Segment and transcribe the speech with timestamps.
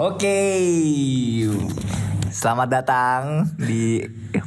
[0.00, 0.40] Oke.
[2.32, 4.00] Selamat datang di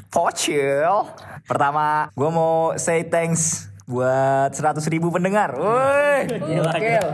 [0.10, 1.06] Pocil.
[1.46, 5.54] Pertama, gue mau say thanks buat 100 ribu pendengar.
[5.54, 6.42] Woi.
[6.42, 7.12] Gila, gila.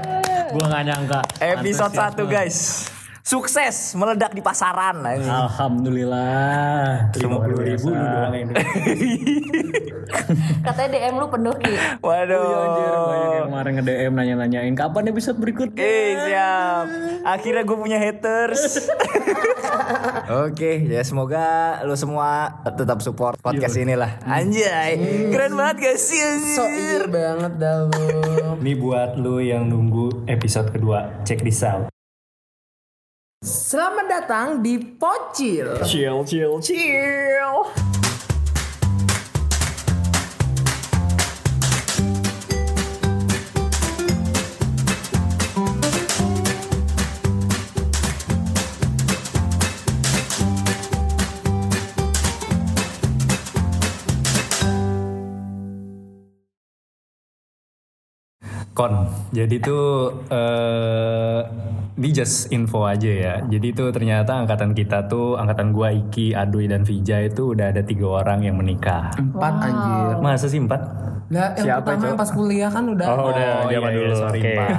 [0.56, 1.22] Gua gak nyangka.
[1.44, 2.32] Episode 1 Antusiasme.
[2.32, 2.58] guys.
[3.22, 5.04] Sukses meledak di pasaran.
[5.04, 5.30] anjing.
[5.30, 7.12] Alhamdulillah.
[7.14, 8.50] Terima Luar ribu lu doang yang
[10.66, 11.74] Katanya DM lu penuh Ki.
[12.02, 12.40] Waduh.
[12.40, 15.82] Oh, iya, anjir, banyak yang kemarin nge-DM nanya-nanyain kapan episode berikutnya.
[15.82, 16.86] Eh siap
[17.26, 18.90] Akhirnya gue punya haters
[20.46, 24.98] Oke ya semoga lo semua tetap support podcast inilah Anjay
[25.30, 26.22] Keren banget gak sih
[26.56, 28.08] So ear banget dah lu.
[28.64, 31.24] Ini buat lu yang nunggu episode kedua.
[31.24, 31.89] Check this out.
[33.40, 35.80] Selamat datang di Pocil.
[35.88, 37.72] Chill, chill, chill.
[58.76, 59.08] Kon.
[59.32, 63.34] Jadi tuh eh ini just info aja ya.
[63.44, 67.84] Jadi tuh ternyata angkatan kita tuh angkatan gua Iki, Adui dan Vija itu udah ada
[67.84, 69.12] tiga orang yang menikah.
[69.20, 70.24] Empat anjir.
[70.24, 70.80] Masa sih empat?
[71.30, 73.06] Nah, yang pertama yang pas kuliah kan udah.
[73.06, 74.14] Oh, udah iya, zaman iya, dulu.
[74.16, 74.54] sorry, Oke.
[74.56, 74.72] Empat.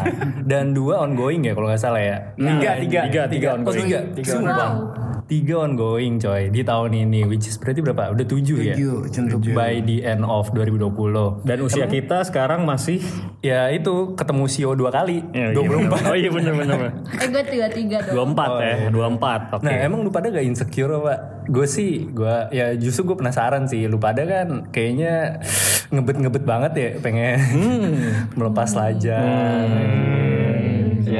[0.48, 2.17] Dan dua ongoing ya kalau nggak salah ya.
[2.35, 3.85] Tiga, tiga, tiga, tiga Oh ongoing.
[3.87, 4.71] tiga, Tiga Sumpah.
[4.73, 8.11] Tiga ongoing coy di tahun ini, which is berarti berapa?
[8.11, 8.75] Udah tujuh, ya?
[8.75, 9.42] Tujuh, cenderung.
[9.55, 11.47] By the end of 2020.
[11.47, 12.98] Dan usia kita sekarang masih
[13.41, 16.12] Ya itu ketemu Sio dua kali, Ya, 24.
[16.12, 16.78] Oh iya bener bener.
[17.08, 18.36] Eh gue tiga-tiga dong.
[18.36, 19.56] 24 ya, 24.
[19.56, 19.64] Oke.
[19.64, 21.48] Nah emang lu pada gak insecure pak?
[21.48, 23.89] Gue sih, gue ya justru gue penasaran sih.
[23.89, 25.41] Lu pada kan kayaknya
[25.89, 27.41] ngebet-ngebet banget ya, pengen
[28.36, 30.30] melepas lajang.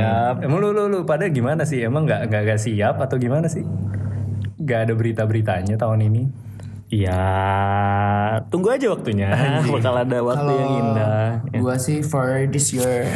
[0.01, 0.35] Siap.
[0.43, 1.85] Emang lu, lu, lu pada gimana sih?
[1.85, 3.63] Emang nggak nggak siap atau gimana sih?
[4.61, 6.23] Gak ada berita-beritanya tahun ini.
[6.91, 7.23] Ya,
[8.51, 9.31] tunggu aja waktunya.
[9.63, 11.25] Bakal ada waktu yang indah.
[11.63, 13.07] Gua sih for this year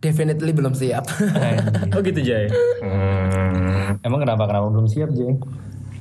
[0.00, 1.04] definitely belum siap.
[1.94, 2.48] Oh gitu Jay.
[2.80, 4.00] Hmm.
[4.00, 5.36] Emang kenapa kenapa belum siap Jay?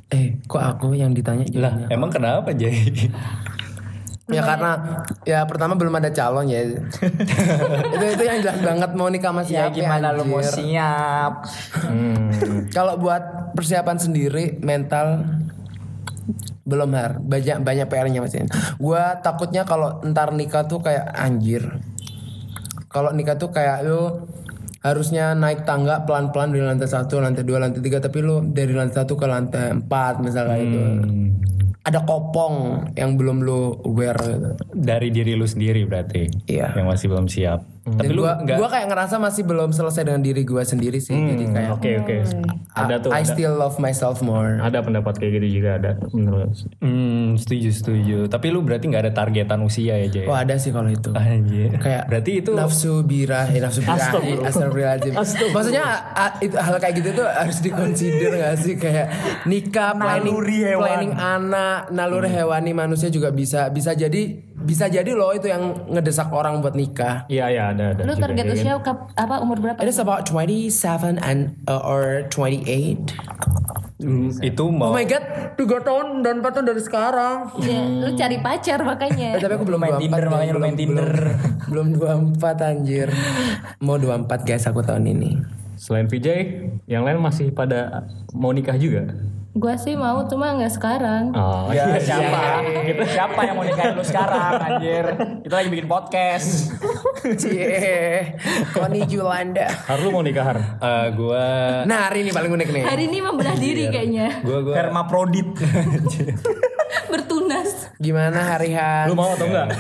[0.10, 2.74] eh, kok aku yang ditanya Lah, emang kenapa Jay?
[4.30, 4.72] Ya karena
[5.26, 6.62] ya pertama belum ada calon ya.
[7.96, 10.54] itu itu yang jelas banget mau nikah sama Ya gimana lu mau anjir.
[10.54, 11.34] siap
[11.90, 12.70] Hmm.
[12.76, 15.26] Kalau buat persiapan sendiri mental
[16.70, 18.46] belum har banyak banyak PR-nya masih.
[18.78, 21.82] Gua takutnya kalau ntar nikah tuh kayak anjir.
[22.94, 24.30] Kalau nikah tuh kayak lu
[24.80, 29.04] harusnya naik tangga pelan-pelan dari lantai satu, lantai dua, lantai tiga, tapi lu dari lantai
[29.04, 30.82] satu ke lantai empat misalnya itu.
[31.80, 33.80] Ada kopong yang belum lu
[34.36, 34.52] gitu.
[34.76, 36.28] Dari diri lu sendiri berarti?
[36.46, 36.76] Iya.
[36.76, 37.60] Yang masih belum siap.
[37.92, 40.98] Tapi Dan lu gua, nggak gua kayak ngerasa masih belum selesai dengan diri gua sendiri
[40.98, 41.14] sih.
[41.14, 42.16] Jadi kayak Oke oke.
[42.72, 43.10] Ada tuh.
[43.10, 44.60] I ada- still love myself more.
[44.60, 46.54] Ada pendapat kayak gitu juga ada menurut.
[46.80, 48.18] Hmm, setuju setuju.
[48.26, 50.26] Tapi lu berarti nggak ada targetan usia ya Jay?
[50.26, 51.10] Oh ada sih kalau itu.
[51.12, 51.72] Anjir.
[51.76, 54.50] kayak berarti itu nafsu birah, eh, nafsu birah, Astagfirullah.
[54.50, 55.14] astagfirullahaladzim.
[55.50, 59.08] Maksudnya a- itu hal kayak gitu tuh harus dikonsider gak sih kayak
[59.46, 60.82] nikah, planning, Naluri hewan.
[60.84, 66.28] planning anak, naluri hewani manusia juga bisa bisa jadi bisa jadi loh itu yang ngedesak
[66.30, 67.24] orang buat nikah.
[67.26, 68.02] Iya iya ada ada.
[68.04, 69.80] Lu target usia kap- apa umur berapa?
[69.80, 70.70] It is about 27
[71.18, 73.16] and uh, or 28.
[74.00, 75.24] Hmm, itu mau Oh my god,
[75.60, 77.52] 3 tahun dan 4 tahun dari sekarang.
[77.60, 79.36] Ya, lu cari pacar makanya.
[79.36, 81.12] Eh, tapi aku belum main 24 Tinder, makanya lu belum- main Tinder.
[81.68, 83.08] Belum, belum 24 anjir.
[83.80, 85.32] Mau 24 guys aku tahun ini.
[85.76, 86.40] Selain Vijay,
[86.88, 89.16] yang lain masih pada mau nikah juga.
[89.50, 91.34] Gua sih mau cuma nggak sekarang.
[91.34, 91.98] Oh Ya iya.
[91.98, 92.62] siapa?
[93.04, 95.06] siapa yang mau nikahin lu sekarang anjir?
[95.42, 96.70] Kita lagi bikin podcast.
[97.42, 98.38] Cie,
[98.70, 99.66] Koni Julanda.
[99.66, 100.60] Har lu mau nikah Har?
[100.62, 101.46] Eh, gua
[101.84, 102.84] Nah hari ini paling unik nih.
[102.86, 104.38] Hari ini membelah diri kayaknya.
[104.46, 105.50] gua gua Hermaprodit.
[107.12, 107.90] Bertunas.
[107.98, 108.78] Gimana hari
[109.10, 109.74] Lu mau atau enggak?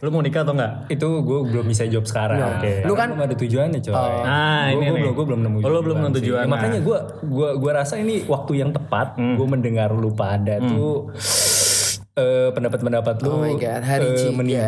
[0.00, 0.72] Lu mau nikah atau enggak?
[0.88, 2.38] itu gue belum bisa jawab sekarang.
[2.58, 2.82] Oke.
[2.82, 3.94] Lu kan belum ada tujuannya coy.
[3.94, 5.02] Nah, ini gue nih.
[5.02, 5.56] belum gue belum nemu.
[5.60, 6.42] Oh, lu belum tujuan nemu tujuan.
[6.42, 9.14] Ya, makanya gue gua gua rasa ini waktu yang tepat.
[9.16, 11.10] Gue mendengar lu pada tuh
[12.14, 13.28] eh, pendapat-pendapat lu.
[13.28, 14.32] Oh my God, hari eh, Cika.
[14.32, 14.58] meni-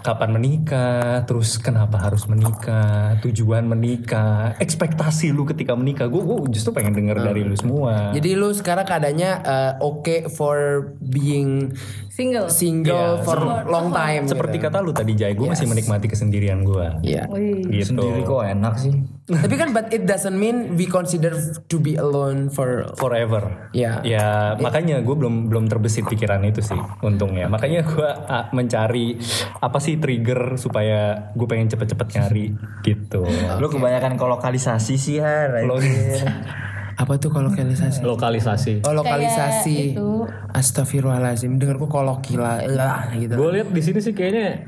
[0.00, 1.20] Kapan menikah?
[1.24, 3.20] Terus kenapa harus menikah?
[3.20, 4.56] Tujuan menikah?
[4.56, 6.08] Ekspektasi lu ketika menikah?
[6.08, 8.12] Gue gue justru pengen denger dari lu semua.
[8.16, 10.56] Jadi lu sekarang keadaannya uh, oke for
[10.98, 11.76] being
[12.14, 12.46] Single.
[12.46, 14.30] single Iya, for long time.
[14.30, 14.70] Seperti gitu.
[14.70, 17.02] kata lu tadi Jai, gue masih menikmati kesendirian gue.
[17.02, 17.26] Iya.
[17.26, 17.66] Wih.
[17.66, 17.90] Gitu.
[17.90, 18.94] Sendiri kok enak sih.
[19.42, 21.34] Tapi kan but it doesn't mean we consider
[21.66, 23.66] to be alone for Forever.
[23.74, 23.98] Ya.
[24.06, 27.50] Ya makanya gue belum belum terbesit pikiran itu sih untungnya.
[27.50, 28.10] Makanya gue
[28.54, 29.18] mencari
[29.58, 32.46] apa sih trigger supaya gue pengen cepet-cepet nyari
[32.86, 33.26] gitu.
[33.58, 35.66] Lu kebanyakan kolokalisasi sih har.
[36.94, 38.00] Apa tuh kolokalisasi?
[38.00, 38.74] Lokalisasi.
[38.82, 39.74] Oh lokalisasi.
[39.74, 40.08] Kayak itu.
[40.50, 41.58] Astagfirullahaladzim.
[41.58, 43.34] Dengarku kolokila lah gitu.
[43.34, 44.62] Gue lihat di sini sih kayaknya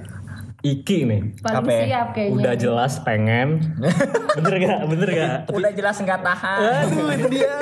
[0.58, 1.20] Iki nih.
[1.38, 1.80] Paling Apa ya?
[1.84, 2.34] siap kayaknya.
[2.34, 3.48] Udah jelas pengen.
[4.36, 4.78] bener gak?
[4.88, 5.36] Bener gak?
[5.48, 6.58] Udah jelas nggak tahan.
[6.90, 7.54] Aduh itu dia.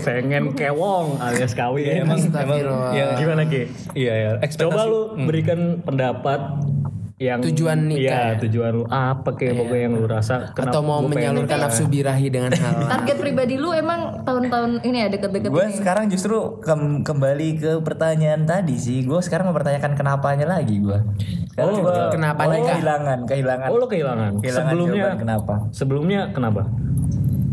[0.00, 1.84] pengen kewong alias kawin.
[1.84, 2.92] Ya, emang Astagfirullah.
[2.92, 3.68] ya, Gimana Ki?
[3.92, 4.30] Iya ya.
[4.40, 6.40] ekspektasi- Coba lu berikan pendapat
[7.20, 8.40] yang Tujuan nikah Iya, ya?
[8.40, 12.56] tujuan lu apa kayak pokoknya yang lu rasa kenapa Atau mau menyalurkan nafsu birahi dengan
[12.56, 17.70] hal Target pribadi lu emang tahun-tahun ini ya deket-deket Gue sekarang justru kem- kembali ke
[17.80, 19.04] pertanyaan tadi sih.
[19.04, 20.96] Gue sekarang mempertanyakan kenapanya lagi gue.
[21.52, 22.72] Sekarang Oh, gua kenapa nikah?
[22.72, 23.68] kehilangan, kehilangan.
[23.68, 24.30] Oh lu kehilangan.
[24.40, 25.54] Kehilangan sebelumnya kenapa?
[25.70, 26.62] Sebelumnya kenapa?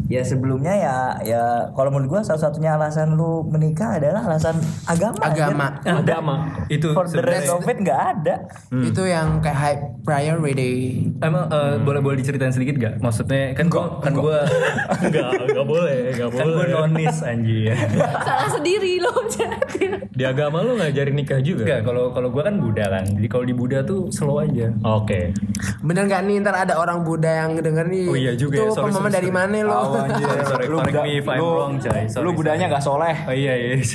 [0.07, 5.19] Ya sebelumnya ya ya kalau menurut gue salah satunya alasan lu menikah adalah alasan agama.
[5.19, 5.65] Agama.
[5.77, 5.94] anjir.
[5.94, 6.36] Agama.
[6.68, 8.36] itu For the rest of it nggak ada.
[8.71, 11.04] Itu yang kayak high priority.
[11.19, 12.94] Emang eh, boleh boleh diceritain sedikit gak?
[12.98, 14.38] Maksudnya kan gua kan gue
[15.06, 16.71] enggak, enggak boleh, enggak kan gue boleh.
[16.74, 17.75] nonis anjir.
[18.27, 20.07] Salah sendiri lo jadi.
[20.07, 21.63] Di agama lu ngajarin nikah juga?
[21.63, 23.06] Enggak, kalau kalau gue kan Buddha kan.
[23.06, 24.71] Jadi kalau di Buddha tuh slow aja.
[24.83, 25.36] Oke.
[25.80, 28.69] Bener gak nih ntar ada orang Buddha yang denger nih Oh iya juga Itu ya,
[28.69, 29.38] sorry, pemahaman sorry, dari sorry.
[29.38, 30.25] mana lo Oh, anjir.
[30.27, 32.05] Sorry, sorry, Lu correct me if I'm lu- wrong, Cai.
[32.05, 33.15] Sorry, Lu budanya nggak soleh.
[33.25, 33.75] Oh iya iya.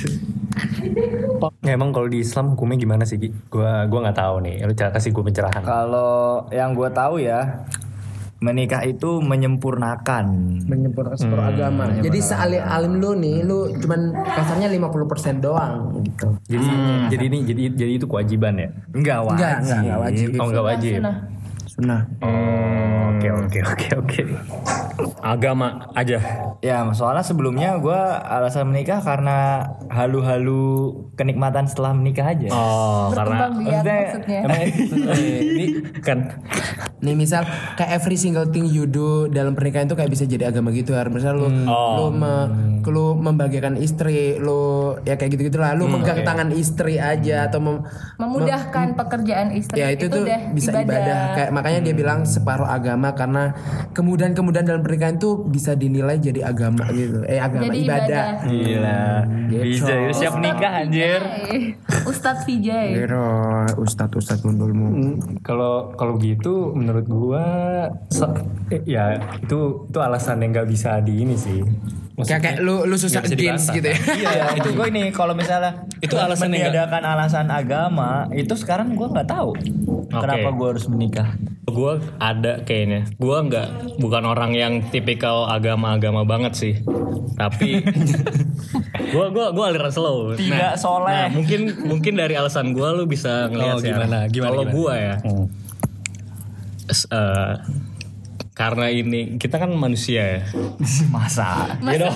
[1.63, 3.15] Ya, emang kalau di Islam hukumnya gimana sih?
[3.15, 3.31] Gi?
[3.47, 4.63] Gua gua nggak tahu nih.
[4.67, 5.63] Lu cara kasih gue pencerahan.
[5.63, 7.67] Kalau yang gue tahu ya
[8.43, 10.25] menikah itu menyempurnakan.
[10.67, 16.67] Menyempurnakan seluruh agama Jadi sealim alim lu nih Lu cuman kasarnya 50% doang gitu Jadi
[17.07, 18.69] jadi ini jadi jadi itu kewajiban ya?
[18.91, 19.39] Enggak wajib.
[19.39, 20.93] Enggak, enggak, enggak wajib Oh nggak wajib.
[20.99, 21.15] Nah,
[21.71, 24.21] Sunnah Oh oke oke oke oke.
[25.19, 26.19] Agama aja.
[26.59, 32.49] Ya soalnya sebelumnya gue alasan menikah karena halu-halu kenikmatan setelah menikah aja.
[32.49, 34.39] Oh, karena biak Maksudnya,
[35.43, 35.65] ini
[35.99, 36.17] kan
[37.03, 37.43] Nih misal
[37.75, 41.11] kayak every single thing you do dalam pernikahan itu kayak bisa jadi agama gitu har.
[41.11, 42.47] Misal lu lu me-
[42.83, 45.73] lu membagikan istri, lu ya kayak gitu-gitu lah.
[45.73, 47.83] Lu megang tangan istri aja atau mem-
[48.15, 51.19] memudahkan pekerjaan istri ya itu, tuh udah bisa ibadah.
[51.33, 53.51] Kayak makanya dia bilang separuh agama karena
[53.91, 57.23] kemudahan-kemudahan dalam pernikahan tuh bisa dinilai jadi agama gitu.
[57.25, 58.25] Eh agama Jadi ibadah.
[58.43, 58.51] ibadah.
[58.51, 59.03] Gila.
[59.49, 61.19] Bisa ya, siap Ustadz nikah anjir.
[62.03, 62.87] Ustadz Vijay.
[62.93, 63.31] Biro,
[63.79, 65.17] ustadz ustadz mundulmu.
[65.41, 67.45] Kalau kalau gitu menurut gua
[68.69, 71.63] eh, ya itu itu alasan yang nggak bisa di ini sih.
[72.15, 73.97] Kayak kayak lu lu susah against gitu ya.
[73.97, 79.07] Iya, itu gue ini kalau misalnya Itu alasan yang meniadakan alasan agama itu sekarang gue
[79.07, 79.57] nggak tahu
[80.11, 81.33] kenapa gue harus menikah.
[81.65, 83.09] gue ada kayaknya.
[83.15, 83.67] Gue nggak
[83.97, 86.73] bukan orang yang tipikal agama-agama banget sih.
[87.33, 87.81] Tapi
[89.13, 90.37] gue gua gua aliran slow.
[90.37, 91.09] Tidak soleh.
[91.09, 94.29] Nah, mungkin mungkin dari alasan gue lu bisa ngeliat Oh, sih, gimana?
[94.29, 94.75] Gimana, Kalau gimana?
[94.75, 95.15] gue ya.
[96.85, 97.53] s- eh,
[98.53, 100.41] karena ini kita kan manusia ya.
[101.13, 101.77] Masa?
[101.81, 102.13] You know?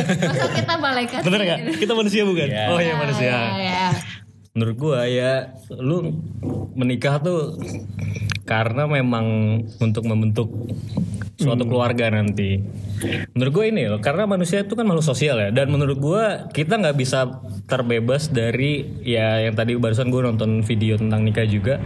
[0.00, 1.58] Masa kita malaikat Bener gak?
[1.76, 2.48] Kita manusia bukan?
[2.72, 3.32] Oh iya manusia.
[3.32, 3.86] Ya, ya.
[4.56, 6.16] Menurut gua ya lu
[6.74, 7.60] menikah tuh
[8.48, 9.26] karena memang
[9.78, 10.50] untuk membentuk
[11.38, 12.60] suatu keluarga nanti.
[13.32, 16.76] Menurut gue ini loh, karena manusia itu kan makhluk sosial ya, dan menurut gua kita
[16.76, 21.80] nggak bisa terbebas dari ya yang tadi barusan gue nonton video tentang nikah juga,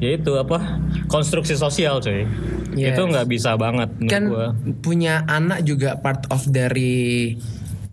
[0.00, 2.24] yaitu apa konstruksi sosial coy.
[2.72, 2.96] Yes.
[2.96, 4.46] Itu nggak bisa banget menurut kan gua.
[4.80, 7.36] punya anak juga part of dari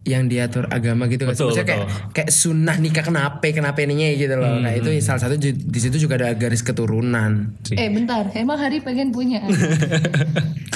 [0.08, 1.36] yang diatur agama gitu kan.
[1.36, 4.56] Betul, Maksudnya kayak kayak sunnah nikah kenapa kenapa ininya gitu loh.
[4.58, 7.52] Nah, itu salah satu ju- di situ juga ada garis keturunan.
[7.70, 9.44] Eh bentar, emang Hari pengen punya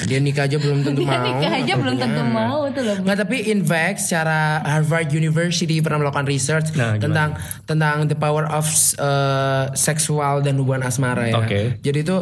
[0.02, 1.24] Dia nikah aja belum tentu Dia mau.
[1.24, 6.02] nikah aja belum tentu mau tuh loh Nggak tapi in fact secara Harvard University pernah
[6.02, 7.00] melakukan research Nah, gimana?
[7.00, 7.30] tentang
[7.64, 8.66] tentang the power of
[8.98, 11.38] uh, seksual dan hubungan asmara ya.
[11.38, 11.78] Oke.
[11.80, 12.16] Jadi itu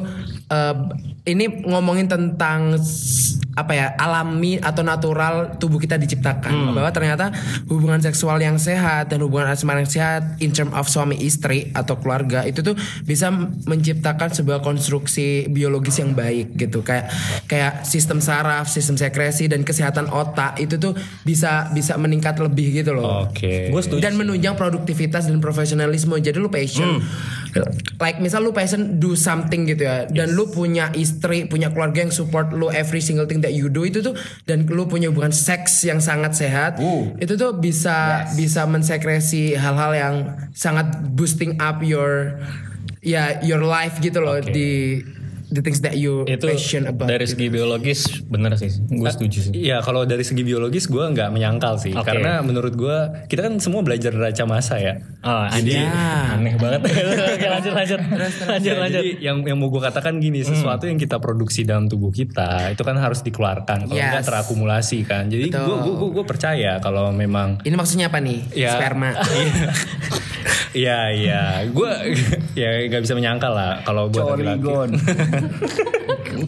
[0.47, 0.75] uh,
[1.25, 2.77] ini ngomongin tentang
[3.61, 7.31] apa ya alami atau natural tubuh kita diciptakan bahwa ternyata
[7.69, 12.01] hubungan seksual yang sehat dan hubungan asmara yang sehat in term of suami istri atau
[12.01, 12.75] keluarga itu tuh
[13.05, 13.29] bisa
[13.69, 17.13] menciptakan sebuah konstruksi biologis yang baik gitu kayak
[17.47, 22.97] kayak sistem saraf, sistem sekresi dan kesehatan otak itu tuh bisa bisa meningkat lebih gitu
[22.97, 23.29] loh.
[23.29, 23.69] Oke.
[23.71, 24.01] Setuju.
[24.03, 26.13] Dan menunjang produktivitas dan profesionalisme.
[26.21, 27.01] Jadi lu passion,
[27.99, 32.15] like misal lu passion do something gitu ya dan lu punya istri punya keluarga yang
[32.15, 34.15] support lu every single thing that you do itu tuh
[34.47, 36.79] dan lu punya hubungan seks yang sangat sehat
[37.19, 40.15] itu tuh bisa bisa mensekresi hal-hal yang
[40.55, 42.39] sangat boosting up your
[43.01, 45.01] ya your life gitu loh di
[45.51, 47.35] the things that you Itu passion about dari gitu.
[47.35, 48.71] segi biologis bener sih.
[48.87, 49.53] Gue setuju sih.
[49.53, 52.07] Iya kalau dari segi biologis gue nggak menyangkal sih Oke.
[52.07, 55.03] karena menurut gue kita kan semua belajar raca masa ya.
[55.21, 55.85] Oh, jadi
[56.33, 56.81] aneh banget.
[57.35, 58.01] Oke, lanjut lanjut.
[58.01, 59.01] Lanjut Ya, lanjut.
[59.01, 62.81] Jadi yang yang mau gue katakan gini sesuatu yang kita produksi dalam tubuh kita itu
[62.81, 64.27] kan harus dikeluarkan kalau nggak Yes.
[64.27, 65.27] terakumulasi kan.
[65.27, 68.77] Jadi gue gue gue percaya kalau memang ini maksudnya apa nih Ya.
[68.77, 69.13] sperma
[70.71, 71.91] Iya iya gue
[72.61, 74.63] ya nggak bisa menyangkal lah kalau buat laki-laki.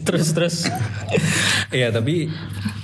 [0.07, 0.57] Terus terus.
[1.73, 2.29] Iya tapi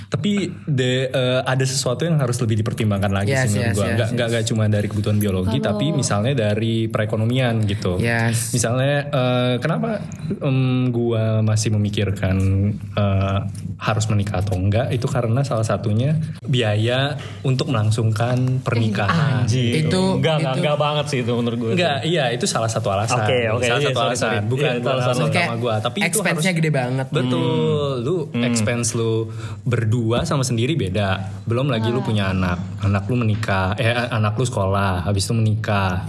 [0.10, 0.32] tapi
[0.66, 3.86] de, eh, ada sesuatu yang harus lebih dipertimbangkan lagi Yes, sih menurut yes, gua.
[3.86, 7.96] yes, Nggak nggak nggak cuma dari kebutuhan biologi tapi misalnya dari perekonomian gitu.
[7.96, 8.50] Yes.
[8.52, 10.02] Misalnya eh, kenapa
[10.36, 12.36] em, gua masih memikirkan
[12.74, 13.40] eh,
[13.78, 19.46] harus menikah atau enggak itu karena salah satunya biaya untuk melangsungkan pernikahan.
[19.46, 19.86] Anjir.
[19.86, 21.72] Itu- enggak enggak itu- enggak banget sih itu menurut gue.
[21.78, 23.22] Enggak, iya itu salah satu alasan.
[23.22, 24.26] Oke, oke, salah iya, satu sorry, alasan.
[24.26, 24.38] sorry.
[24.50, 29.30] Bukan Iya, alasan utama gua, tapi itu harus expense-nya gede banget Betul, lu expense lu
[29.62, 31.42] berdua sama sendiri beda.
[31.44, 36.06] Belum lagi lu punya anak, anak lu menikah, eh anak lu sekolah, habis itu menikah.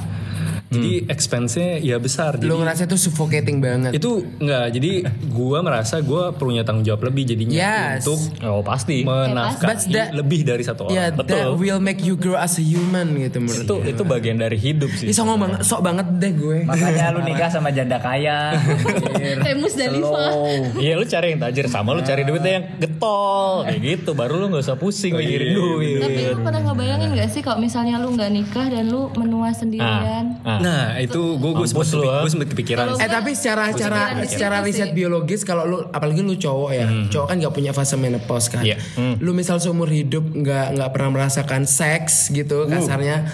[0.70, 2.38] Jadi expense-nya ya besar.
[2.38, 4.70] Jadi lu ngerasa itu suffocating banget itu enggak.
[4.70, 4.90] Jadi
[5.26, 8.06] gua merasa gua punya tanggung jawab lebih jadinya Yes.
[8.06, 9.02] untuk Oh pasti.
[9.02, 11.26] Menafkahi that- lebih dari satu ya orang.
[11.26, 14.90] that will make you grow as a human gitu menurut itu itu bagian dari hidup
[14.92, 15.10] sih.
[15.10, 16.58] Ih, songong banget, sok banget deh gue.
[16.62, 18.54] Makanya lu nikah sama janda kaya.
[19.42, 20.30] Kayak Musdalifah.
[20.76, 24.46] Iya lu cari yang tajir sama lu cari duitnya yang getol kayak gitu baru lu
[24.48, 25.98] nggak usah pusing mikirin duit.
[25.98, 30.38] Tapi lu pernah ngebayangin gak sih kalau misalnya lu nggak nikah dan lu menua sendirian?
[30.42, 30.59] Ah.
[30.60, 32.22] Nah, itu gue gue sempet, lu, ah.
[32.22, 36.70] gue sempet kepikiran Eh tapi secara secara secara riset biologis kalau lu apalagi lu cowok
[36.70, 38.62] ya, cowok kan nggak punya fase menopause kan.
[38.62, 38.76] Iya.
[39.18, 43.26] Lu misal seumur hidup nggak nggak pernah merasakan seks gitu kasarnya.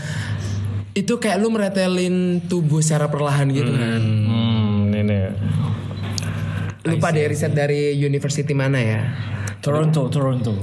[0.96, 4.00] Itu kayak lu meretelin tubuh secara perlahan gitu kan.
[4.00, 5.18] Hmm, ini.
[6.86, 9.02] Lupa deh riset dari university mana ya.
[9.60, 10.62] Toronto, Toronto.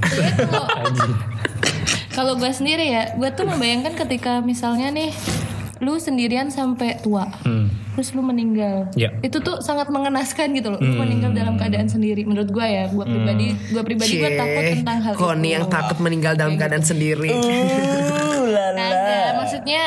[2.16, 5.12] Kalau gue sendiri ya, gue tuh membayangkan ketika misalnya nih
[5.84, 7.28] lu sendirian sampai tua,
[7.92, 9.12] terus lu meninggal, Ya.
[9.20, 10.80] itu tuh sangat mengenaskan gitu loh.
[10.80, 12.24] Lu meninggal dalam keadaan sendiri.
[12.24, 15.54] Menurut gue ya, gue pribadi, gue pribadi gue takut tentang hal Koni itu.
[15.54, 17.28] yang takut meninggal dalam keadaan sendiri.
[18.74, 19.82] Kagak, maksudnya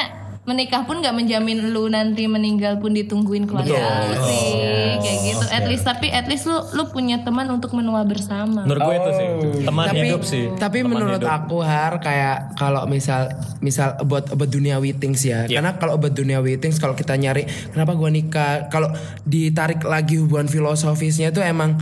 [0.47, 5.45] menikah pun nggak menjamin lu nanti meninggal pun ditungguin keluarga lu sih kayak gitu.
[5.51, 8.63] At least tapi at least lu lu punya teman untuk menua bersama.
[8.63, 9.27] Menurut gue itu sih.
[9.67, 10.47] Teman tapi hidup sih.
[10.55, 11.35] tapi Teman menurut hidup.
[11.43, 13.27] aku har kayak kalau misal
[13.59, 15.43] misal about about duniawi things ya.
[15.51, 17.43] Karena kalau about duniawi things kalau kita nyari
[17.75, 18.71] kenapa gua nikah?
[18.71, 18.87] Kalau
[19.27, 21.75] ditarik lagi hubungan filosofisnya tuh emang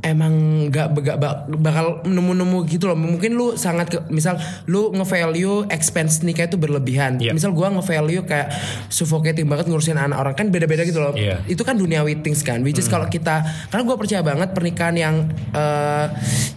[0.00, 0.32] emang
[0.66, 2.94] nggak nggak bak- bakal nemu-nemu gitu loh.
[2.94, 7.16] Mungkin lu sangat ke, misal lu nge-value expense nikah itu berlebihan.
[7.16, 7.30] Iya.
[7.30, 8.52] misal gua nge-value kayak
[8.88, 11.12] suffocating banget ngurusin anak orang kan beda-beda gitu loh.
[11.12, 11.40] Iya.
[11.46, 15.14] itu kan duniawi things kan which is kalau kita karena gue percaya banget pernikahan yang
[15.50, 16.06] eh,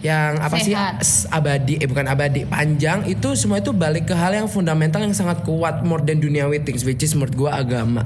[0.00, 0.72] yang apa sih?
[0.72, 1.00] Sehat.
[1.00, 5.12] s- abadi eh bukan abadi panjang itu semua itu balik ke hal yang fundamental yang
[5.12, 8.02] sangat kuat more than duniawi things which is menurut gue agama.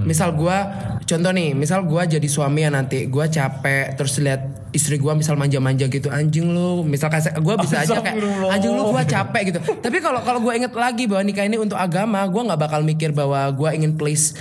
[0.00, 0.56] Misal gue
[1.04, 5.34] contoh nih misal gue jadi suami ya nanti gue capek terus lihat istri gue misal
[5.34, 8.20] manja-manja gitu anjing lu misal kasih gue bisa aja kayak
[8.52, 9.58] anjing lu gue capek gitu.
[9.80, 13.10] Tapi kalau kalau gue inget lagi bahwa nikah ini untuk agama gue nggak bakal mikir
[13.16, 14.36] bahwa gue ingin please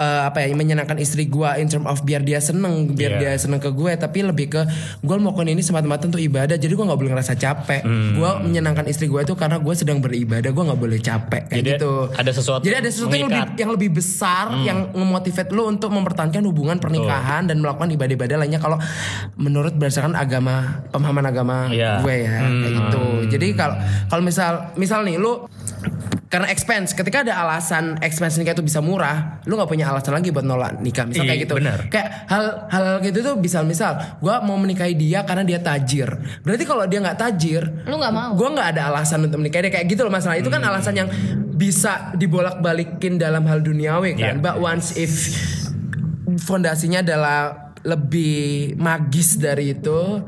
[0.00, 3.20] eh, apa ya menyenangkan istri gue in term of biar dia seneng biar Iya.
[3.20, 4.62] dia seneng ke gue tapi lebih ke
[4.98, 7.82] gue melakukan ini semata-mata untuk ibadah jadi gue nggak boleh ngerasa capek.
[7.82, 8.16] Hmm.
[8.16, 11.70] gue menyenangkan istri gue itu karena gue sedang beribadah gue nggak boleh capek kayak Jadi
[11.76, 11.92] gitu.
[12.10, 16.40] ada sesuatu jadi ada sesuatu yang lebih, yang lebih besar yang memotivate lu untuk mempertahankan
[16.42, 18.56] hubungan pernikahan dan melakukan ibadah-ibadah lainnya.
[18.56, 18.80] Kalau
[19.36, 22.00] menurut berdasarkan agama pemahaman agama Iya.
[22.00, 23.04] gue ya kayak gitu.
[23.28, 23.76] Jadi kalau
[24.06, 25.44] kalau misal misal nih lu
[26.30, 26.94] karena expense.
[26.94, 30.78] Ketika ada alasan expense nikah itu bisa murah lu nggak punya alasan lagi buat nolak
[30.78, 31.02] nikah.
[31.04, 31.54] Misal kayak Iya, gitu.
[31.58, 31.78] benar.
[31.90, 36.06] kayak hal hal gitu tuh misal misal gue mau menikahi dia karena dia tajir.
[36.40, 38.30] Berarti kalau dia nggak tajir lu nggak mau.
[38.32, 39.72] gue nggak ada alasan untuk menikahi dia.
[39.74, 40.70] Kayak gitu loh masalah itu kan Hmm.
[40.70, 41.08] alasan yang
[41.50, 44.38] bisa dibolak-balikin dalam hal duniawi kan.
[44.38, 44.40] Iya.
[44.40, 45.34] but once if
[46.40, 48.36] fondasinya adalah lebih
[48.76, 50.20] magis dari itu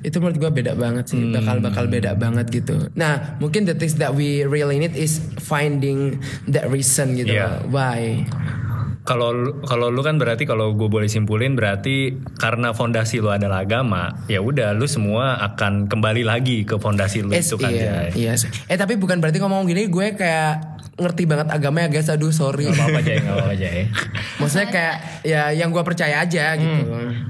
[0.00, 3.96] itu menurut gue beda banget sih bakal bakal beda banget gitu nah mungkin the things
[3.96, 7.64] that we really need is finding that reason gitu Iya.
[7.64, 7.72] loh.
[7.72, 8.22] why
[9.00, 13.64] Kalau lu- kalau lu kan berarti kalau gue boleh simpulin berarti karena fondasi lu adalah
[13.64, 18.28] agama, ya udah lu semua akan kembali lagi ke fondasi lu itu kan iya, Jay.
[18.28, 18.32] iya.
[18.68, 22.10] Eh tapi bukan berarti ngomong gini gue kayak ngerti banget agama ya guys.
[22.10, 22.66] Aduh sorry.
[22.68, 23.68] Gak apa-apa aja, gak apa-apa aja.
[24.42, 26.82] maksudnya kayak ya yang gue percaya aja gitu.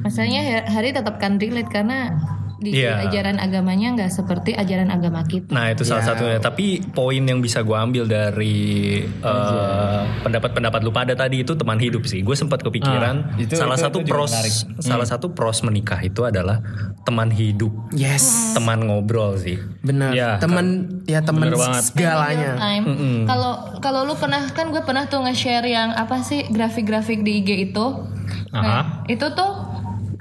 [0.03, 2.17] Masalahnya Hari tetap kan relate karena
[2.59, 3.07] di Iya.
[3.07, 5.49] ajaran agamanya nggak seperti ajaran agama kita.
[5.49, 6.39] Nah itu salah satunya.
[6.39, 12.03] Tapi poin yang bisa gue ambil dari eh, pendapat-pendapat lu pada tadi itu teman hidup
[12.05, 12.21] sih.
[12.21, 14.55] Gue sempat kepikiran itu- salah itu- satu itu pros, menarik.
[14.81, 16.59] salah satu pros menikah itu adalah
[17.01, 19.57] teman hidup, yes teman ngobrol sih.
[19.81, 20.67] benar Ya, temen
[21.05, 21.83] ya temen Bener banget.
[21.87, 22.53] segalanya.
[23.25, 27.49] Kalau kalau lu pernah kan gue pernah tuh nge-share yang apa sih grafik-grafik di IG
[27.69, 27.87] itu.
[28.51, 28.61] Aha.
[28.61, 29.51] Nah, itu tuh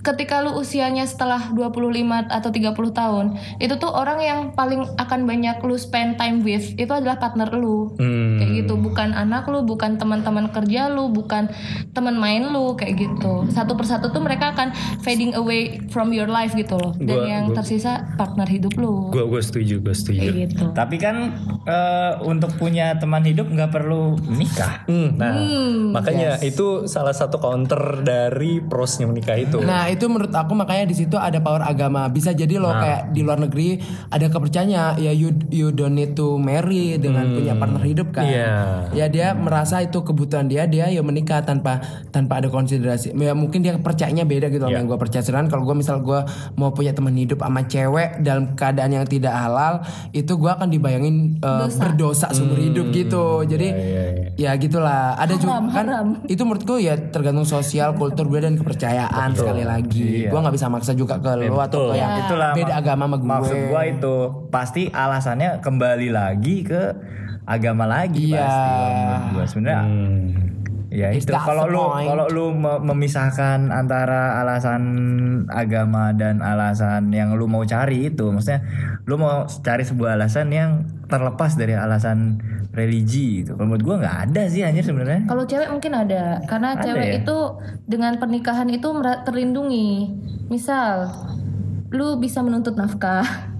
[0.08, 3.26] ketika lu usianya setelah 25 atau 30 tahun,
[3.60, 7.92] itu tuh orang yang paling akan banyak lu spend time with itu adalah partner lu.
[8.00, 8.40] Hmm.
[8.40, 11.52] Kayak gitu, bukan anak lu, bukan teman-teman kerja lu, bukan
[11.92, 13.50] teman main lu kayak gitu.
[13.52, 14.72] Satu persatu tuh mereka akan
[15.04, 16.96] fading away from your life gitu loh.
[16.96, 19.12] Dan Gua- yang gua- tersisa partner hidup lu.
[19.12, 20.20] Gue gue setuju, gue setuju.
[20.24, 20.66] Kayak gitu.
[20.72, 21.16] Tapi kan
[21.68, 24.88] eh, untuk punya teman hidup nggak perlu nikah.
[24.88, 25.36] Hmm, nah,
[25.92, 29.60] makanya itu salah satu counter dari prosnya menikah itu.
[29.60, 32.06] Nah itu menurut aku makanya di situ ada power agama.
[32.08, 33.82] Bisa jadi loh kayak di luar negeri
[34.13, 38.30] ada kepercayaan ya you you don't need to marry dengan punya partner hidup kan.
[38.30, 38.54] Iya.
[38.94, 41.82] Ya dia merasa itu kebutuhan dia dia ya menikah tanpa
[42.13, 43.18] tanpa ada konsiderasi.
[43.18, 45.24] Ya mungkin dia percayanya beda gitu sama yang gue percaya.
[45.24, 46.20] Sedangkan kalau gue misal gue
[46.60, 51.39] mau punya teman hidup sama cewek dalam keadaan yang tidak halal itu gue akan dibayangin
[51.42, 53.48] uh, berdosa seumur hidup gitu.
[53.48, 53.68] Jadi
[54.36, 55.16] ya gitulah.
[55.18, 55.88] Ada juga kan
[56.27, 59.87] itu menurutku ya tergantung sosial, kultur gue dan kepercayaan sekali lagi.
[60.27, 63.27] Gue nggak bisa maksa juga ke lo atau ke yang Itulah beda agama sama gue.
[63.27, 64.15] Maksud gua itu
[64.48, 66.82] pasti alasannya kembali lagi ke
[67.48, 68.44] agama lagi Iya.
[69.32, 69.82] pasti sebenarnya.
[70.88, 74.84] Ya itu kalau lu kalau lu me- memisahkan antara alasan
[75.51, 78.63] agama dan alasan yang lu mau cari itu maksudnya
[79.03, 82.39] lu mau cari sebuah alasan yang terlepas dari alasan
[82.72, 83.56] religi gitu.
[83.56, 85.27] Kalau menurut gua nggak ada sih anjir sebenarnya.
[85.27, 87.15] Kalau cewek mungkin ada, karena Ada cewek ya?
[87.24, 87.38] itu
[87.88, 88.88] dengan pernikahan itu
[89.25, 89.91] terlindungi.
[90.48, 91.12] Misal,
[91.91, 93.24] lu bisa menuntut nafkah,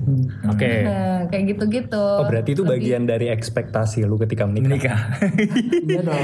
[0.48, 0.72] Oke.
[0.82, 2.00] nah, kayak gitu-gitu.
[2.00, 4.72] Oh berarti itu bagian dari ekspektasi lu ketika menikah.
[4.72, 5.00] Menikah.
[5.88, 6.20] Iya dong.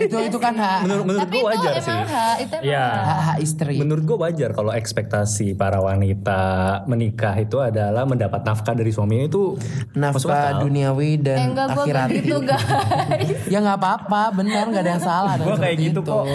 [0.00, 2.08] itu itu kan hak Menurut menurut Tapi gue itu wajar emang sih.
[2.08, 2.86] hak, itu emang Iya.
[2.86, 3.18] hak.
[3.20, 3.74] hak, istri.
[3.76, 6.40] Menurut gue wajar kalau ekspektasi para wanita
[6.84, 9.54] menikah itu adalah mendapat nafkah dari suaminya itu
[9.92, 12.08] Nafkah duniawi Eh, dan enggak gue akhirat.
[12.12, 13.30] gitu guys.
[13.52, 15.34] ya nggak apa-apa, benar nggak ada yang salah.
[15.36, 16.24] gua kayak gitu kok.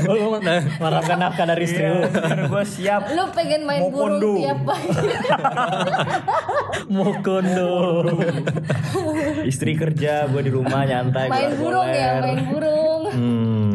[0.00, 2.00] Oh, lu mengharapkan nafkah dari istri lu.
[2.48, 3.12] gua siap.
[3.12, 4.88] lu pengen main burung tiap pagi.
[6.94, 8.04] Mau kondo.
[9.44, 11.28] Istri kerja, gua di rumah nyantai.
[11.28, 13.02] main burung ya, main burung.
[13.08, 13.67] Hmm,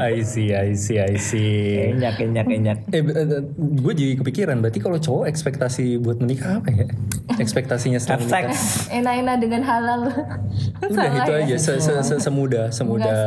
[0.00, 1.92] I see, I see, I see.
[1.92, 2.78] Enyak, enyak, enyak.
[2.88, 3.04] Eh,
[3.56, 4.64] gue jadi kepikiran.
[4.64, 6.86] Berarti kalau cowok ekspektasi buat menikah apa ya?
[7.36, 8.56] Ekspektasinya setelah menikah.
[8.88, 10.00] Enak-enak dengan halal.
[10.80, 11.40] Udah Salah itu ya?
[11.44, 13.20] aja se -se -se semudah semudah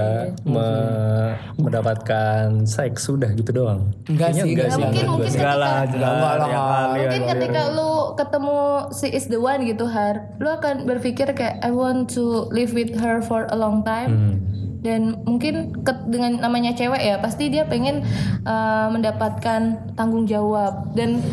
[0.43, 3.93] me- mendapatkan seks sudah gitu doang.
[4.09, 4.83] Enggak Kayaknya sih, enggak enggak sih.
[4.83, 5.29] mungkin mungkin.
[5.31, 6.07] Enggak lah, ketika.
[6.09, 6.85] Enggak lah.
[6.97, 8.57] Mungkin ketika lu ketemu
[8.91, 12.97] si is the one gitu har, lu akan berpikir kayak I want to live with
[12.97, 14.11] her for a long time.
[14.11, 14.52] Hmm.
[14.83, 18.03] Dan mungkin ke- dengan namanya cewek ya, pasti dia pengen
[18.43, 19.61] uh, mendapatkan
[19.95, 21.23] tanggung jawab dan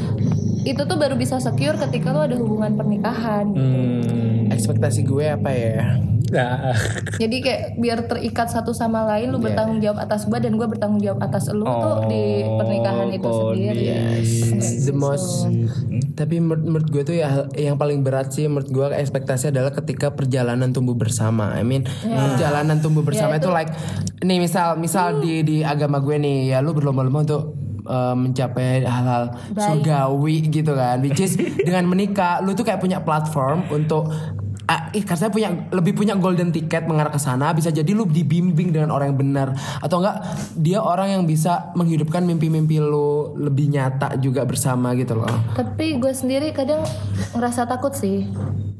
[0.61, 3.51] itu tuh baru bisa secure ketika lu ada hubungan pernikahan.
[3.51, 3.59] gitu.
[3.59, 5.99] Hmm, Ekspektasi gue apa ya?
[6.31, 6.75] Nah,
[7.19, 11.03] Jadi kayak biar terikat satu sama lain, lu bertanggung jawab atas gua dan gua bertanggung
[11.03, 13.85] jawab atas lu tuh di pernikahan itu sendiri.
[14.23, 15.47] It's the most.
[16.15, 20.13] Tapi menurut, menurut gue tuh ya yang paling berat sih menurut gue ekspektasi adalah ketika
[20.13, 21.57] perjalanan tumbuh bersama.
[21.57, 23.73] I mean perjalanan tumbuh bersama itu, like
[24.21, 27.43] nih misal misal di di agama gue nih ya lu berlomba-lomba untuk
[27.89, 31.01] uh, mencapai hal-hal surgawi gitu kan.
[31.01, 34.11] Which is dengan menikah lu tuh kayak punya platform untuk
[34.71, 38.71] Ah, ih, karena punya lebih punya golden ticket mengarah ke sana bisa jadi lu dibimbing
[38.71, 39.49] dengan orang yang benar
[39.83, 40.23] atau enggak
[40.55, 45.27] dia orang yang bisa menghidupkan mimpi-mimpi lu lebih nyata juga bersama gitu loh.
[45.59, 46.87] Tapi gue sendiri kadang
[47.35, 48.31] ngerasa takut sih.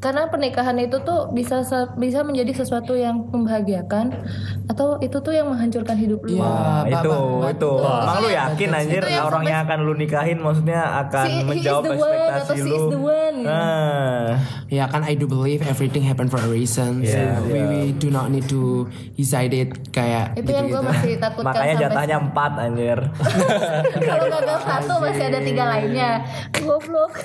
[0.01, 1.61] Karena pernikahan itu tuh bisa
[1.93, 4.17] bisa menjadi sesuatu yang membahagiakan
[4.65, 6.39] atau itu tuh yang menghancurkan hidup lu.
[6.39, 7.73] Iya, itu Bapak- itu.
[7.77, 12.71] Emang lu yakin anjir orang yang akan lu nikahin maksudnya akan Si- menjawab ekspektasi lu.
[12.71, 13.37] is the one.
[13.43, 17.01] Nah, Ya kan I do believe everything happen for a reason.
[17.09, 17.17] So
[17.49, 18.85] we, we do not need to
[19.17, 20.93] decide it kayak Itu yang gue gitu-gitu.
[20.93, 22.99] masih takutkan makanya jatahnya empat anjir.
[24.13, 26.11] kalau gagal satu masih ada tiga lainnya.
[26.61, 27.25] Goblok.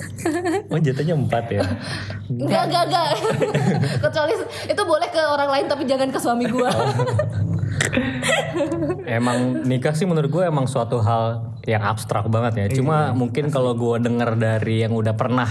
[0.76, 1.64] oh jatuhnya empat ya.
[2.28, 3.08] Enggak, enggak, enggak.
[4.04, 4.34] Kecuali
[4.68, 6.68] itu boleh ke orang lain tapi jangan ke suami gua.
[9.06, 12.66] Emang nikah sih menurut gue emang suatu hal yang abstrak banget ya.
[12.78, 15.48] Cuma mungkin kalau gue dengar dari yang udah pernah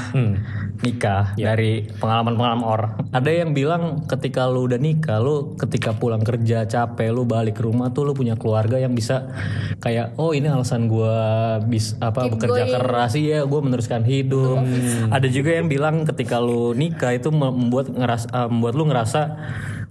[0.83, 2.91] nikah dari pengalaman-pengalaman orang.
[3.11, 7.63] Ada yang bilang ketika lu udah nikah, lu ketika pulang kerja capek, lu balik ke
[7.63, 9.31] rumah tuh lu punya keluarga yang bisa
[9.79, 14.63] kayak oh ini alasan gua bis apa bekerja keras ya, gua meneruskan hidup.
[15.11, 19.21] Ada juga yang bilang ketika lu nikah itu membuat ngeras eh, membuat lu ngerasa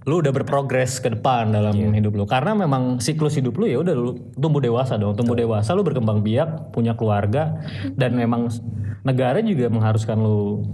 [0.05, 2.25] lu udah berprogres ke depan dalam hidup lu.
[2.25, 5.17] Karena memang siklus hidup lu ya udah lu tumbuh dewasa dong.
[5.17, 7.57] Tumbuh dewasa lu berkembang biak punya keluarga
[7.93, 8.53] dan memang
[9.01, 10.65] negara juga mengharuskan lu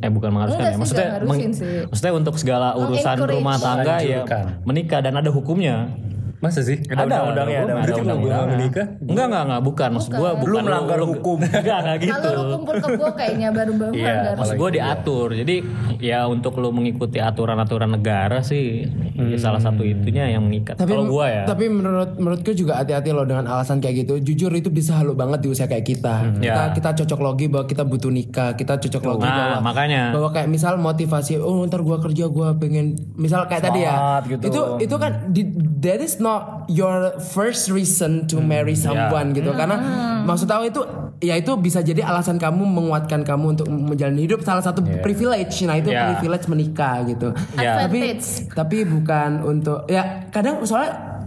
[0.00, 1.84] eh bukan mengharuskan ya Enggak sih, maksudnya meng- sih.
[1.84, 4.24] maksudnya untuk segala urusan rumah tangga ya
[4.64, 5.92] menikah dan ada hukumnya
[6.38, 6.78] Masa sih?
[6.82, 8.54] Ada undang-undangnya, ada Berarti kalau gue undang-undangnya.
[8.54, 11.36] menikah, enggak enggak enggak bukan maksud gua bukan Lu melanggar lu- hukum.
[11.42, 14.34] enggak enggak gitu Kalau lu kumpul kebo kayaknya baru baru Iya, melanggar.
[14.36, 15.28] Maksud gue diatur.
[15.34, 15.56] Jadi
[15.98, 18.84] ya untuk lu mengikuti aturan-aturan negara sih
[19.16, 20.76] ya salah satu itunya yang mengikat.
[20.76, 21.42] Kalau gua ya.
[21.44, 24.20] Tapi menurut menurutku juga hati-hati loh dengan alasan kayak gitu.
[24.22, 26.36] Jujur itu bisa halu banget di usia kayak kita.
[26.36, 26.68] Kita Ya.
[26.70, 28.52] kita cocok logi bahwa kita butuh nikah.
[28.52, 30.12] Kita cocok logi Nah, bahwa makanya.
[30.12, 34.20] bahwa kayak misal motivasi oh ntar gua kerja gua pengen misal kayak tadi ya.
[34.22, 34.44] Gitu.
[34.44, 36.25] Itu itu kan di- that is not
[36.68, 39.50] your first reason to marry someone gitu.
[39.52, 39.76] Karena
[40.22, 40.82] maksud aku itu
[41.24, 45.64] ya itu bisa jadi alasan kamu menguatkan kamu untuk menjalani hidup salah satu privilege.
[45.64, 46.16] Nah, itu Ya.
[46.16, 47.32] privilege menikah gitu.
[47.56, 47.86] Ya.
[47.86, 48.20] Tapi
[48.52, 51.24] tapi bukan untuk ya kadang soalnya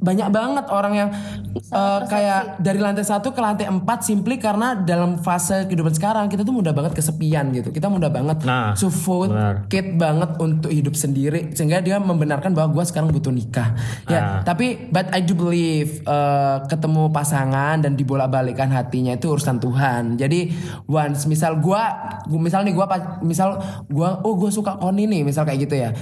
[0.00, 1.08] banyak banget orang yang
[1.70, 6.40] uh, kayak dari lantai satu ke lantai empat simply karena dalam fase kehidupan sekarang kita
[6.40, 7.68] tuh mudah banget kesepian gitu.
[7.68, 13.12] Kita mudah banget Nah, suffocate banget untuk hidup sendiri sehingga dia membenarkan bahwa gue sekarang
[13.12, 13.76] butuh nikah.
[14.08, 14.40] Ya Ah.
[14.40, 20.16] tapi but I do believe uh, ketemu pasangan dan dibolak-balikan hatinya itu urusan Tuhan.
[20.16, 20.48] Jadi
[20.86, 21.82] once misal gue
[22.34, 22.86] misal nih gue
[23.20, 25.92] misal gue oh gue suka Koni nih misal kayak gitu ya.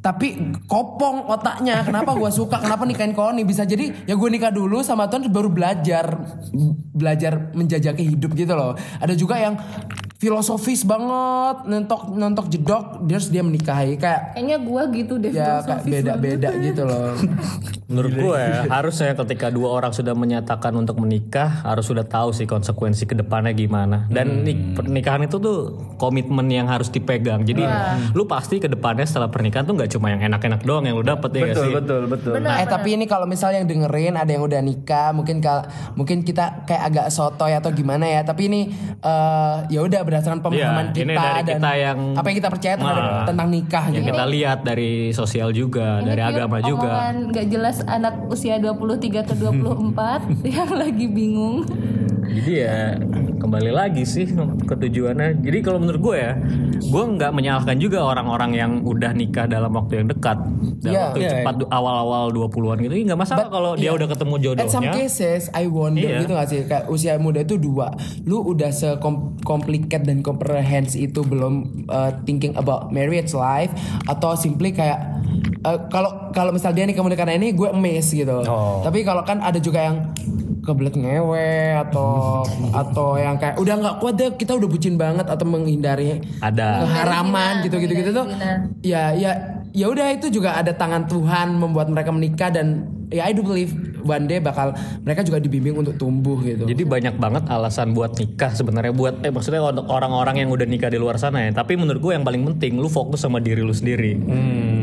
[0.00, 0.36] Tapi
[0.68, 3.62] kopong otaknya kenapa gua suka kenapa nikahin Koni bisa.
[3.68, 6.18] Jadi ya gue nikah dulu sama Tuhan baru belajar
[6.94, 8.74] belajar menjajaki hidup gitu loh.
[8.98, 9.54] Ada juga yang
[10.14, 15.30] filosofis banget nontok nontok jedok terus dia menikahi kayak Kayaknya gua gitu deh.
[15.30, 17.12] ya kayak filosofis beda-beda gitu loh
[17.84, 22.42] Menurut gue ya, harusnya ketika dua orang sudah menyatakan untuk menikah harus sudah tahu sih
[22.42, 24.08] konsekuensi ke depannya gimana.
[24.08, 27.44] Dan nik- pernikahan itu tuh komitmen yang harus dipegang.
[27.44, 27.60] Jadi
[28.10, 31.28] lu pasti ke depannya setelah pernikahan tuh nggak cuma yang enak-enak doang yang lu dapet
[31.30, 31.72] ya Betul, sih.
[31.76, 32.32] betul, betul.
[32.40, 36.64] eh tapi ini kalau misal yang dengerin ada yang udah nikah mungkin kal mungkin kita
[36.64, 38.60] kayak agak sotoy atau gimana ya tapi ini
[38.96, 42.50] eh, ya udah berdasarkan pemahaman Iya, kita ini dari dan kita yang- apa yang kita
[42.50, 46.56] percaya terhadap Nah, tentang nikah Yang gitu kita lihat dari sosial juga, dari Ini agama
[46.60, 46.86] juga.
[46.86, 51.64] omongan Gak jelas anak usia 23 atau 24 yang lagi bingung.
[52.34, 52.98] Jadi ya
[53.36, 54.26] kembali lagi sih
[54.60, 55.38] ke tujuannya.
[55.38, 56.32] Jadi kalau menurut gue ya,
[56.80, 60.38] gue nggak menyalahkan juga orang-orang yang udah nikah dalam waktu yang dekat,
[60.80, 61.02] dalam Iya.
[61.06, 62.94] waktu Iya, cepat awal-awal 20-an gitu.
[63.04, 64.92] Nggak masalah kalau dia udah ketemu At some jodohnya.
[64.92, 66.18] cases I wonder Iya.
[66.20, 71.54] gitu gak sih kayak usia muda itu dua lu udah sekomplikat dan comprehend itu belum
[71.86, 73.70] uh, thinking about marriage life
[74.04, 74.98] atau simply kayak
[75.62, 78.82] uh, kalau kalau misal dia nih kemudian karena ini gue emes gitu Oh.
[78.82, 79.96] tapi kalau kan ada juga yang
[80.64, 82.42] kebelet ngewe atau
[82.82, 86.88] atau yang kayak udah nggak kuat deh kita udah bucin banget atau menghindari Ada.
[86.88, 88.50] keharaman Zina, gitu gitu gitu tuh zina.
[88.80, 89.30] ya ya
[89.74, 93.93] ya udah itu juga ada tangan Tuhan membuat mereka menikah dan ya I do believe
[94.04, 96.64] one day bakal mereka juga dibimbing untuk tumbuh gitu.
[96.64, 100.88] Jadi banyak banget alasan buat nikah sebenarnya buat eh maksudnya untuk orang-orang yang udah nikah
[100.88, 101.50] di luar sana ya.
[101.50, 104.14] Tapi menurut gue yang paling penting lu fokus sama diri lu sendiri.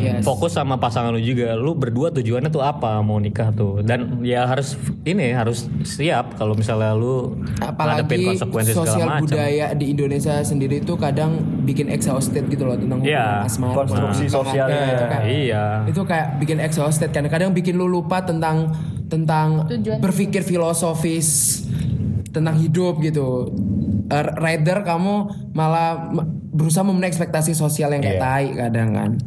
[0.01, 0.25] Yes.
[0.25, 1.53] Fokus sama pasangan lu juga.
[1.53, 3.81] Lu berdua tujuannya tuh apa mau nikah tuh.
[3.81, 4.73] Dan ya harus
[5.05, 9.23] ini harus siap kalau misalnya lu apalagi konsekuensi segala sosial macam.
[9.29, 13.45] budaya di Indonesia sendiri itu kadang bikin exhausted gitu loh tentang Iya.
[13.45, 14.83] hubungan asmara Konstruksi Nah, sosialnya.
[14.87, 15.63] itu kayak Iya.
[15.85, 18.73] itu kayak bikin exhausted kan kadang bikin lu lupa tentang
[19.11, 21.61] tentang Tujuan berpikir filosofis
[22.31, 23.51] tentang hidup gitu.
[24.07, 25.15] Eh, rider kamu
[25.51, 26.15] malah
[26.51, 28.21] berusaha memenuhi ekspektasi sosial yang kayak Iya.
[28.21, 29.11] tai kadang kan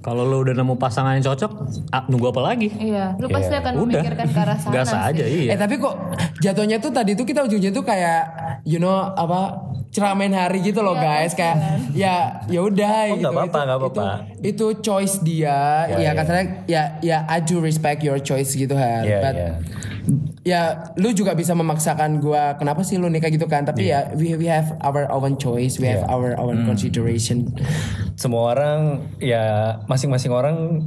[0.00, 1.52] Kalau lu udah nemu pasangan yang cocok,
[1.88, 2.68] ah, nunggu apa lagi?
[2.70, 3.88] Iya, lu pasti akan Udah.
[3.96, 4.74] memikirkan ke arah sana.
[4.74, 5.00] Gas sih.
[5.00, 5.48] aja iya.
[5.48, 5.94] Eh tapi kok
[6.38, 8.20] jatuhnya tuh tadi tuh kita ujungnya tuh kayak
[8.62, 11.56] you know apa ceramain hari gitu loh guys kayak
[11.90, 13.28] ya ya udah Oh, gitu.
[13.30, 14.06] apa-apa, Itu- apa-apa.
[14.42, 15.88] Itu, itu choice dia.
[15.88, 19.02] Ya, katanya ya ya I do respect your choice gitu Har.
[19.02, 19.50] Iya, But iya.
[20.44, 24.12] Ya lu juga bisa memaksakan gua kenapa sih lu nikah gitu kan tapi Iya.
[24.12, 26.68] ya we we have our own choice we have our own Hmm.
[26.68, 27.48] consideration
[28.14, 28.80] semua orang
[29.18, 30.84] ya masing-masing orang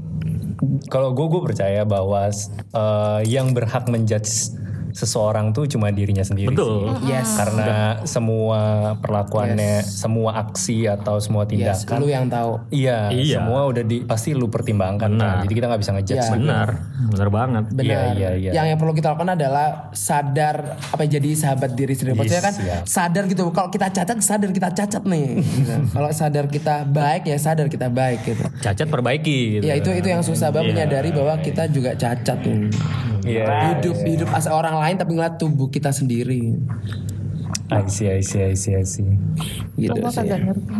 [0.89, 4.53] kalau gue gue percaya bahwa eh, yang berhak menjudge
[4.97, 6.97] seseorang tuh cuma dirinya sendiri Betul.
[6.97, 7.13] sih.
[7.13, 7.37] Yes.
[7.37, 8.61] Karena semua
[8.97, 12.51] perlakuannya, semua aksi atau semua Yes, tindakan lu yang tahu.
[12.73, 13.37] Iya, Iya.
[13.37, 15.45] semua udah di pasti lu pertimbangkan kan.
[15.45, 16.17] Jadi kita nggak bisa ngejudge.
[16.17, 16.33] Iya.
[16.33, 16.67] Benar,
[17.13, 17.63] benar banget.
[17.69, 17.85] Benar.
[17.85, 18.51] Iya, iya, iya.
[18.57, 22.17] Yang yang perlu kita lakukan adalah sadar apa ya, jadi sahabat diri sendiri.
[22.17, 22.83] Maksudnya kan siap.
[22.89, 23.53] sadar gitu.
[23.53, 25.27] Kalau kita cacat sadar kita cacat nih.
[25.45, 25.73] Gitu.
[25.95, 28.43] Kalau sadar kita baik ya sadar kita baik gitu.
[28.65, 29.63] Cacat perbaiki gitu.
[29.69, 32.73] Ya itu itu yang susah banget menyadari bahwa kita juga cacat nih.
[33.27, 33.77] Iya.
[33.77, 36.55] Hidup hidup as orang lain tapi ngeliat tubuh kita sendiri.
[37.67, 39.03] I see, I see, I see, I see.
[39.75, 40.29] Gitu sih.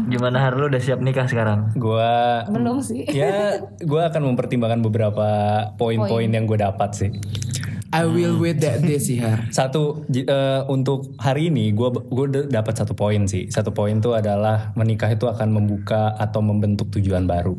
[0.07, 1.75] Gimana Har lu udah siap nikah sekarang?
[1.75, 3.03] Gua Belum sih.
[3.19, 5.27] ya gua akan mempertimbangkan beberapa
[5.75, 7.11] poin-poin yang gue dapat sih.
[7.91, 9.47] I will wait that day sih Har.
[9.57, 13.51] Satu eh, untuk hari ini gue gue dapat satu poin sih.
[13.51, 17.55] Satu poin itu adalah menikah itu akan membuka atau membentuk tujuan baru.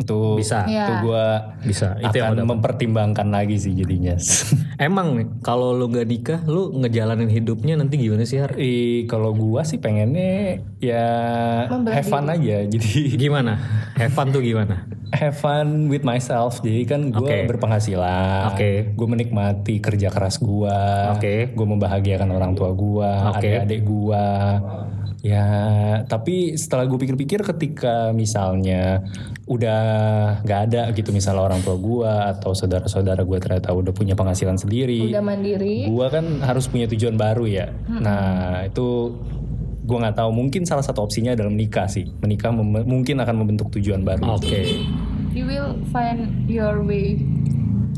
[0.00, 0.64] Itu Bisa.
[0.64, 0.86] Itu Iya.
[0.98, 1.24] gue
[1.62, 1.88] Bisa.
[1.96, 2.50] Itu yang akan dapat.
[2.50, 4.16] mempertimbangkan lagi sih jadinya.
[4.80, 8.56] Emang nih, kalau lu gak nikah, lu ngejalanin hidupnya nanti gimana sih Har?
[8.56, 11.06] Eh, kalau gua sih pengennya ya
[11.68, 12.64] have fun aja.
[12.64, 13.60] Jadi Gimana?
[13.94, 14.88] Have fun tuh gimana?
[15.12, 16.58] have fun with myself.
[16.58, 17.44] Jadi kan gue Oke.
[17.46, 18.54] berpenghasilan.
[18.54, 18.90] Oke.
[18.90, 21.12] Gue menikmati kerja keras gua.
[21.12, 21.50] Oke.
[21.50, 23.44] Gue membahagiakan orang tua gua, Oke.
[23.44, 24.24] adik-adik gua.
[25.20, 25.44] Ya,
[26.08, 29.04] tapi setelah gue pikir-pikir ketika misalnya
[29.44, 29.82] udah
[30.40, 35.12] nggak ada gitu misalnya orang tua gua atau saudara-saudara gua ternyata udah punya penghasilan sendiri.
[35.12, 35.92] Udah mandiri.
[35.92, 37.68] Gua kan harus punya tujuan baru ya.
[37.90, 39.12] Nah, itu
[39.84, 42.08] gua nggak tahu mungkin salah satu opsinya adalah menikah sih.
[42.24, 44.40] Menikah mem- mungkin akan membentuk tujuan baru.
[44.40, 44.72] Oke.
[45.36, 47.20] You will find your way.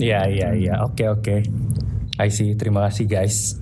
[0.03, 0.75] Iya, iya, iya.
[0.83, 1.37] Oke, oke.
[2.19, 2.59] I see.
[2.59, 3.61] Terima kasih guys.